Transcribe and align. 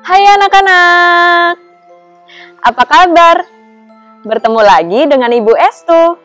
Hai 0.00 0.24
anak-anak, 0.24 1.60
apa 2.64 2.84
kabar? 2.88 3.44
Bertemu 4.24 4.60
lagi 4.64 5.04
dengan 5.04 5.28
Ibu 5.28 5.52
Estu. 5.60 6.16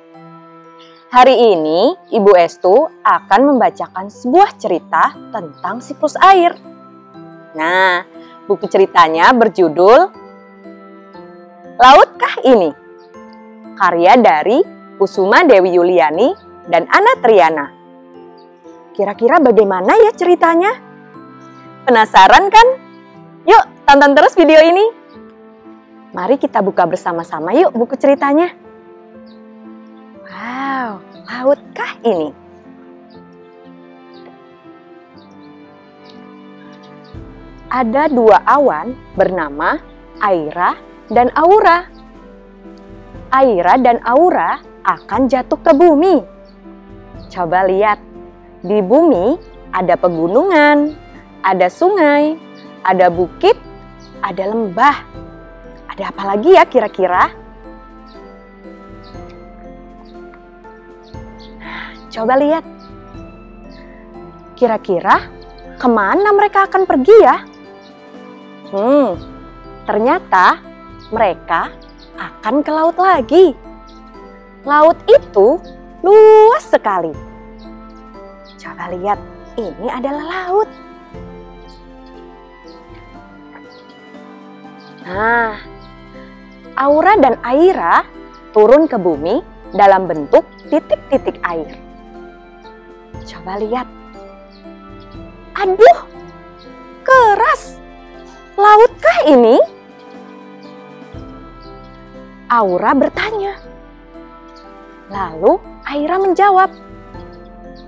Hari 1.11 1.36
ini 1.36 1.91
Ibu 2.07 2.39
Estu 2.39 2.71
akan 3.03 3.41
membacakan 3.51 4.07
sebuah 4.07 4.55
cerita 4.55 5.11
tentang 5.27 5.83
siklus 5.83 6.15
air. 6.23 6.55
Nah, 7.59 8.07
buku 8.47 8.64
ceritanya 8.71 9.36
berjudul 9.36 10.07
Lautkah 11.75 12.47
Ini? 12.47 12.71
Karya 13.75 14.15
dari 14.23 14.64
Kusuma 14.96 15.43
Dewi 15.43 15.75
Yuliani 15.75 16.32
dan 16.71 16.87
Ana 16.87 17.19
Triana. 17.19 17.68
Kira-kira 18.96 19.43
bagaimana 19.43 20.00
ya 20.00 20.15
ceritanya? 20.15 20.71
Penasaran 21.83 22.47
kan? 22.47 22.85
Yuk, 23.45 23.65
tonton 23.85 24.17
terus 24.17 24.33
video 24.33 24.57
ini. 24.57 24.85
Mari 26.17 26.41
kita 26.41 26.65
buka 26.65 26.89
bersama-sama 26.89 27.54
yuk 27.54 27.69
buku 27.77 27.93
ceritanya. 27.93 28.49
Wow, 30.25 30.97
lautkah 31.29 31.93
ini? 32.02 32.33
Ada 37.69 38.09
dua 38.09 38.41
awan 38.49 38.97
bernama 39.13 39.77
Aira 40.23 40.73
dan 41.13 41.30
Aura. 41.38 41.85
Aira 43.30 43.77
dan 43.77 44.02
Aura 44.09 44.57
akan 44.89 45.30
jatuh 45.30 45.59
ke 45.61 45.69
bumi. 45.75 46.23
Coba 47.30 47.67
lihat, 47.67 47.99
di 48.66 48.81
bumi 48.81 49.38
ada 49.75 49.99
pegunungan, 49.99 50.95
ada 51.43 51.67
sungai, 51.67 52.39
ada 52.86 53.09
bukit, 53.09 53.58
ada 54.22 54.45
lembah. 54.45 54.95
Ada 55.89 56.14
apa 56.14 56.23
lagi 56.36 56.53
ya 56.53 56.64
kira-kira? 56.69 57.33
Coba 62.14 62.38
lihat. 62.38 62.64
Kira-kira 64.55 65.27
ke 65.75 65.88
mana 65.89 66.31
mereka 66.31 66.69
akan 66.69 66.88
pergi 66.88 67.17
ya? 67.19 67.38
Hmm, 68.72 69.20
ternyata 69.83 70.64
mereka 71.11 71.73
akan 72.16 72.64
ke 72.64 72.72
laut 72.72 72.95
lagi. 72.95 73.52
Laut 74.64 74.95
itu 75.11 75.59
luas 76.02 76.64
sekali. 76.66 77.11
Coba 78.55 78.89
lihat, 78.95 79.20
ini 79.59 79.88
adalah 79.92 80.23
laut. 80.23 80.70
Nah, 85.06 85.61
Aura 86.73 87.14
dan 87.22 87.38
Aira 87.45 88.02
turun 88.58 88.89
ke 88.89 88.98
bumi 88.98 89.38
dalam 89.78 90.09
bentuk 90.09 90.42
titik-titik 90.73 91.38
air. 91.45 91.78
Coba 93.22 93.61
lihat. 93.61 93.86
Aduh, 95.61 96.00
keras. 97.06 97.78
Lautkah 98.58 99.20
ini? 99.30 99.61
Aura 102.50 102.98
bertanya. 102.98 103.61
Lalu 105.14 105.61
Aira 105.86 106.17
menjawab, 106.17 106.73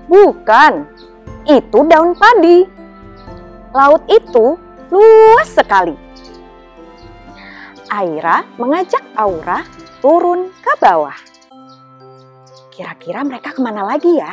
"Bukan, 0.06 0.86
itu 1.50 1.78
daun 1.82 2.14
padi. 2.14 2.62
Laut 3.74 4.06
itu 4.06 4.54
luas 4.94 5.50
sekali." 5.50 6.07
Aira 7.88 8.44
mengajak 8.60 9.00
Aura 9.16 9.64
turun 10.04 10.52
ke 10.60 10.72
bawah. 10.78 11.16
Kira-kira 12.70 13.24
mereka 13.26 13.56
ke 13.56 13.60
mana 13.64 13.82
lagi 13.82 14.14
ya? 14.16 14.30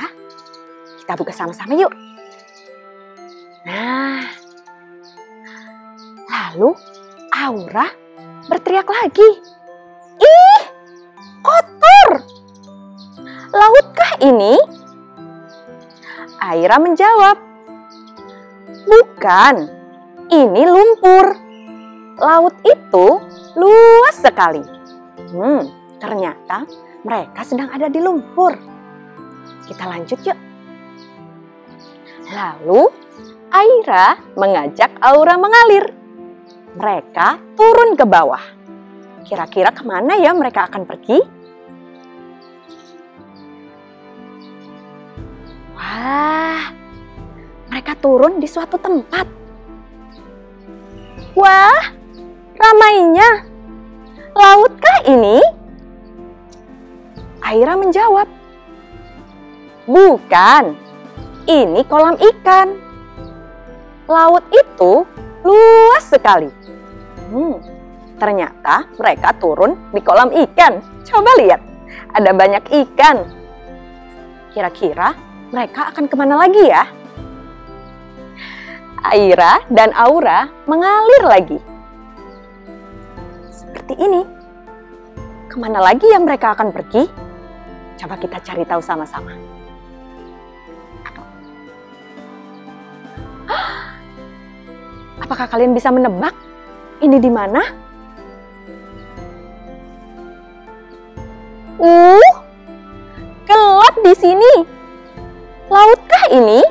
Kita 1.01 1.17
buka 1.17 1.33
sama-sama 1.33 1.73
yuk. 1.73 1.91
Nah, 3.65 4.21
lalu 6.29 6.75
Aura 7.33 7.87
berteriak 8.45 8.85
lagi. 8.85 9.29
Ih, 10.21 10.61
kotor! 11.41 12.09
Lautkah 13.55 14.11
ini? 14.21 14.59
Aira 16.45 16.77
menjawab, 16.77 17.41
Bukan, 18.85 19.65
ini 20.29 20.61
lumpur. 20.69 21.33
Laut 22.21 22.53
itu 22.61 23.17
luas 23.55 24.15
sekali. 24.19 24.61
Hmm, 25.31 25.63
ternyata 25.97 26.67
mereka 27.07 27.41
sedang 27.47 27.71
ada 27.71 27.87
di 27.87 28.03
lumpur. 28.03 28.53
Kita 29.65 29.87
lanjut 29.89 30.19
yuk. 30.21 30.39
Lalu 32.35 32.81
Aira 33.55 34.19
mengajak 34.35 34.91
Aura 34.99 35.39
mengalir. 35.39 35.87
Mereka 36.75 37.55
turun 37.55 37.95
ke 37.95 38.03
bawah. 38.03 38.43
Kira-kira 39.23 39.71
ke 39.71 39.81
mana 39.87 40.19
ya 40.19 40.35
mereka 40.35 40.67
akan 40.67 40.83
pergi? 40.83 41.17
Wah, 45.73 46.71
mereka 47.71 47.95
turun 47.97 48.43
di 48.43 48.47
suatu 48.47 48.75
tempat. 48.75 49.27
Wah, 51.35 51.95
ramainya. 52.57 53.29
Lautkah 54.35 54.99
ini? 55.07 55.39
Aira 57.45 57.77
menjawab, 57.77 58.27
Bukan, 59.85 60.73
ini 61.45 61.85
kolam 61.85 62.17
ikan. 62.17 62.73
Laut 64.09 64.41
itu 64.49 65.05
luas 65.45 66.03
sekali. 66.09 66.49
Hmm, 67.29 67.61
ternyata 68.17 68.89
mereka 68.97 69.37
turun 69.37 69.77
di 69.93 70.01
kolam 70.01 70.33
ikan. 70.33 70.81
Coba 71.05 71.29
lihat, 71.37 71.61
ada 72.17 72.33
banyak 72.33 72.65
ikan. 72.65 73.29
Kira-kira 74.57 75.13
mereka 75.53 75.93
akan 75.93 76.09
ke 76.09 76.15
mana 76.17 76.41
lagi 76.41 76.65
ya? 76.65 76.89
Aira 79.05 79.61
dan 79.69 79.93
Aura 79.93 80.49
mengalir 80.65 81.23
lagi. 81.29 81.59
Seperti 83.75 83.99
ini. 83.99 84.23
Ke 85.51 85.59
mana 85.59 85.83
lagi 85.83 86.07
yang 86.07 86.23
mereka 86.23 86.55
akan 86.55 86.71
pergi? 86.71 87.11
Coba 87.99 88.15
kita 88.15 88.39
cari 88.39 88.63
tahu 88.63 88.79
sama-sama. 88.79 89.35
Apakah 95.27 95.51
kalian 95.51 95.75
bisa 95.75 95.91
menebak 95.91 96.31
ini 97.03 97.19
di 97.19 97.27
mana? 97.27 97.67
Uh, 101.75 102.31
gelap 103.43 103.95
di 104.07 104.15
sini. 104.15 104.63
Lautkah 105.67 106.31
ini? 106.31 106.63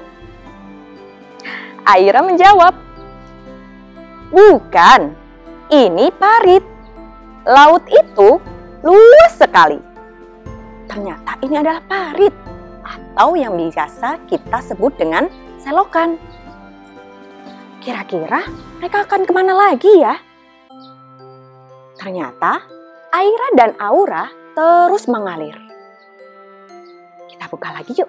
Aira 1.85 2.25
menjawab, 2.25 2.73
Bukan, 4.33 5.13
ini 5.69 6.09
parit. 6.17 6.74
Laut 7.45 7.85
itu 7.93 8.41
luas 8.81 9.33
sekali. 9.37 9.77
Ternyata 10.89 11.37
ini 11.45 11.61
adalah 11.61 11.85
parit 11.85 12.33
atau 12.81 13.37
yang 13.37 13.57
biasa 13.57 14.17
kita 14.25 14.65
sebut 14.65 14.97
dengan 14.97 15.29
selokan. 15.61 16.17
Kira-kira 17.85 18.49
mereka 18.81 19.05
akan 19.05 19.29
ke 19.29 19.33
mana 19.37 19.53
lagi 19.53 19.93
ya? 20.01 20.17
Ternyata 22.01 22.65
Aira 23.13 23.49
dan 23.61 23.77
Aura 23.77 24.33
terus 24.57 25.05
mengalir. 25.05 25.57
Kita 27.29 27.45
buka 27.53 27.77
lagi 27.77 27.93
yuk. 27.93 28.09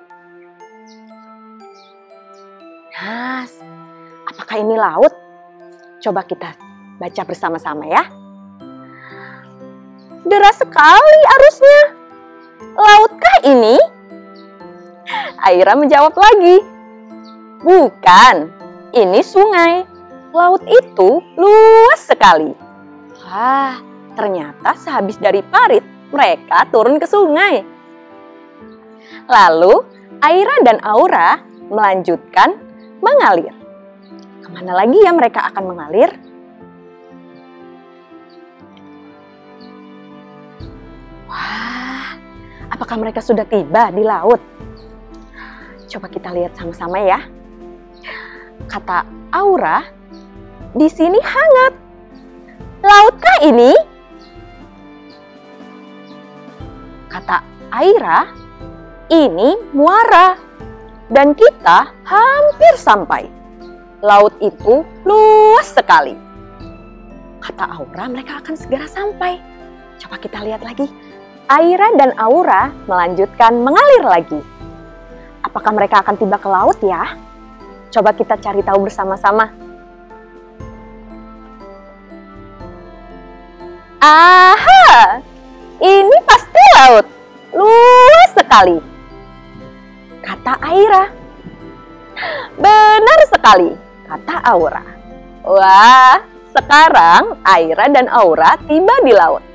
Nah, 2.96 3.44
apakah 4.32 4.56
ini 4.64 4.80
laut? 4.80 5.12
Coba 6.00 6.24
kita 6.24 6.56
baca 6.96 7.22
bersama-sama 7.28 7.84
ya. 7.92 8.25
Deras 10.26 10.58
sekali 10.58 11.20
arusnya. 11.38 11.82
Lautkah 12.74 13.38
ini? 13.46 13.78
Aira 15.46 15.78
menjawab 15.78 16.18
lagi. 16.18 16.66
Bukan, 17.62 18.36
ini 18.98 19.22
sungai. 19.22 19.86
Laut 20.34 20.66
itu 20.66 21.22
luas 21.38 22.02
sekali. 22.02 22.58
Wah, 23.22 23.78
ternyata 24.18 24.74
sehabis 24.82 25.22
dari 25.22 25.46
parit, 25.46 25.86
mereka 26.10 26.66
turun 26.74 26.98
ke 26.98 27.06
sungai. 27.06 27.62
Lalu, 29.30 29.74
Aira 30.26 30.58
dan 30.66 30.82
Aura 30.82 31.38
melanjutkan 31.70 32.58
mengalir. 32.98 33.54
Ke 34.42 34.50
mana 34.50 34.74
lagi 34.74 34.98
ya 35.06 35.14
mereka 35.14 35.54
akan 35.54 35.64
mengalir? 35.70 36.10
Apakah 42.76 43.00
mereka 43.00 43.24
sudah 43.24 43.48
tiba 43.48 43.88
di 43.96 44.04
laut? 44.04 44.44
Coba 45.88 46.12
kita 46.12 46.36
lihat 46.36 46.60
sama-sama 46.60 47.00
ya. 47.00 47.24
Kata 48.68 49.08
Aura, 49.32 49.80
di 50.76 50.92
sini 50.92 51.16
hangat. 51.24 51.74
Lautkah 52.84 53.38
ini? 53.48 53.72
Kata 57.08 57.40
Aira, 57.72 58.28
ini 59.08 59.56
muara. 59.72 60.36
Dan 61.08 61.32
kita 61.32 61.96
hampir 62.04 62.76
sampai. 62.76 63.32
Laut 64.04 64.36
itu 64.44 64.84
luas 65.08 65.72
sekali. 65.72 66.12
Kata 67.40 67.72
Aura, 67.72 68.12
mereka 68.12 68.44
akan 68.44 68.56
segera 68.60 68.84
sampai. 68.84 69.40
Coba 69.96 70.20
kita 70.20 70.44
lihat 70.44 70.60
lagi. 70.60 70.92
Aira 71.46 71.94
dan 71.94 72.10
Aura 72.18 72.74
melanjutkan 72.90 73.62
mengalir 73.62 74.02
lagi. 74.02 74.42
Apakah 75.46 75.78
mereka 75.78 76.02
akan 76.02 76.18
tiba 76.18 76.42
ke 76.42 76.50
laut 76.50 76.74
ya? 76.82 77.14
Coba 77.94 78.18
kita 78.18 78.34
cari 78.42 78.66
tahu 78.66 78.90
bersama-sama. 78.90 79.54
Aha! 84.02 85.22
Ini 85.78 86.18
pasti 86.26 86.62
laut. 86.82 87.06
Luas 87.54 88.30
sekali. 88.34 88.78
Kata 90.26 90.58
Aira. 90.66 91.06
Benar 92.58 93.20
sekali, 93.30 93.70
kata 94.10 94.36
Aura. 94.50 94.82
Wah, 95.46 96.18
sekarang 96.58 97.38
Aira 97.46 97.86
dan 97.94 98.10
Aura 98.10 98.58
tiba 98.66 98.98
di 99.06 99.14
laut. 99.14 99.55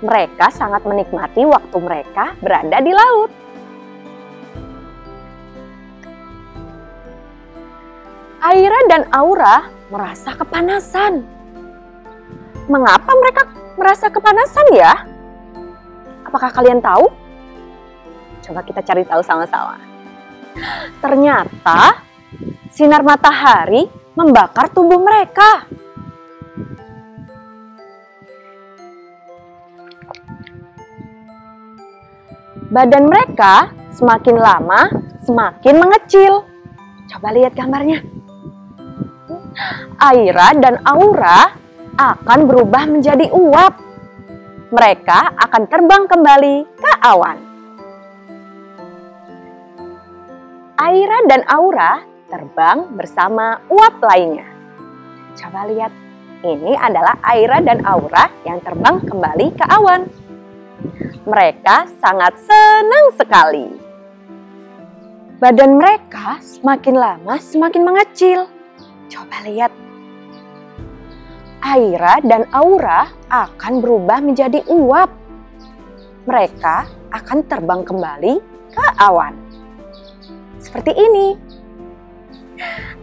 Mereka 0.00 0.48
sangat 0.48 0.80
menikmati 0.88 1.44
waktu 1.44 1.76
mereka 1.76 2.32
berada 2.40 2.80
di 2.80 2.92
laut. 2.92 3.30
Aira 8.40 8.80
dan 8.88 9.04
Aura 9.12 9.68
merasa 9.92 10.32
kepanasan. 10.32 11.20
Mengapa 12.72 13.12
mereka 13.12 13.42
merasa 13.76 14.08
kepanasan 14.08 14.66
ya? 14.72 14.94
Apakah 16.24 16.48
kalian 16.48 16.80
tahu? 16.80 17.12
Coba 18.40 18.64
kita 18.64 18.80
cari 18.80 19.04
tahu 19.04 19.20
sama-sama. 19.20 19.76
Ternyata 21.04 22.00
sinar 22.72 23.04
matahari 23.04 23.84
membakar 24.16 24.72
tubuh 24.72 25.02
mereka. 25.02 25.68
Badan 32.70 33.10
mereka 33.10 33.74
semakin 33.90 34.38
lama 34.38 34.86
semakin 35.26 35.74
mengecil. 35.82 36.46
Coba 37.10 37.34
lihat 37.34 37.58
gambarnya. 37.58 37.98
Aira 39.98 40.54
dan 40.54 40.78
Aura 40.86 41.50
akan 41.98 42.40
berubah 42.46 42.86
menjadi 42.86 43.26
uap. 43.34 43.74
Mereka 44.70 45.34
akan 45.34 45.62
terbang 45.66 46.06
kembali 46.06 46.56
ke 46.78 46.92
awan. 47.02 47.38
Aira 50.78 51.18
dan 51.26 51.42
Aura 51.50 52.06
terbang 52.30 52.86
bersama 52.94 53.58
uap 53.66 53.98
lainnya. 53.98 54.46
Coba 55.34 55.66
lihat, 55.66 55.90
ini 56.46 56.78
adalah 56.78 57.18
Aira 57.26 57.58
dan 57.58 57.82
Aura 57.82 58.30
yang 58.46 58.62
terbang 58.62 59.02
kembali 59.02 59.58
ke 59.58 59.64
awan. 59.66 60.19
Mereka 61.28 61.88
sangat 62.00 62.34
senang 62.42 63.06
sekali. 63.14 63.68
Badan 65.40 65.80
mereka 65.80 66.36
semakin 66.40 66.96
lama 66.96 67.40
semakin 67.40 67.82
mengecil. 67.84 68.44
Coba 69.08 69.40
lihat. 69.48 69.72
Aira 71.60 72.20
dan 72.24 72.48
Aura 72.56 73.08
akan 73.28 73.84
berubah 73.84 74.20
menjadi 74.24 74.64
uap. 74.68 75.12
Mereka 76.24 76.88
akan 77.12 77.38
terbang 77.48 77.84
kembali 77.84 78.34
ke 78.72 78.84
awan. 79.00 79.36
Seperti 80.60 80.92
ini. 80.96 81.36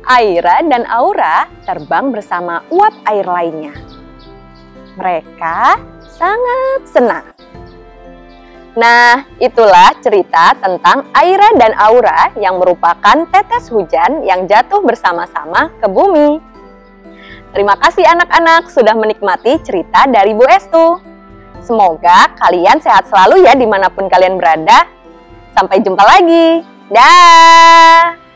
Aira 0.07 0.61
dan 0.65 0.85
Aura 0.89 1.45
terbang 1.65 2.09
bersama 2.09 2.65
uap 2.69 2.93
air 3.09 3.25
lainnya. 3.25 3.73
Mereka 4.97 5.77
sangat 6.17 6.81
senang. 6.89 7.36
Nah, 8.77 9.25
itulah 9.41 9.89
cerita 10.05 10.53
tentang 10.61 11.09
Aira 11.17 11.49
dan 11.57 11.73
Aura 11.81 12.29
yang 12.37 12.61
merupakan 12.61 13.25
tetes 13.33 13.73
hujan 13.73 14.21
yang 14.21 14.45
jatuh 14.45 14.85
bersama-sama 14.85 15.73
ke 15.81 15.89
bumi. 15.89 16.37
Terima 17.57 17.73
kasih 17.73 18.05
anak-anak 18.05 18.69
sudah 18.69 18.93
menikmati 18.93 19.57
cerita 19.65 20.05
dari 20.05 20.37
Bu 20.37 20.45
Estu. 20.45 21.01
Semoga 21.65 22.29
kalian 22.37 22.77
sehat 22.77 23.09
selalu 23.09 23.49
ya 23.49 23.57
di 23.57 23.65
mana 23.65 23.89
pun 23.89 24.05
kalian 24.05 24.37
berada. 24.37 24.85
Sampai 25.57 25.81
jumpa 25.81 26.05
lagi. 26.05 26.61
Dah. 26.93 28.26